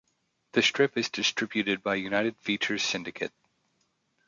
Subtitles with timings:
[0.53, 3.31] The strip is distributed by United Features Syndicate.